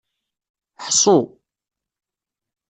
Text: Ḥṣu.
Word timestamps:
Ḥṣu. 0.85 1.17